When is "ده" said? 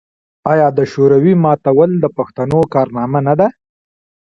3.39-3.47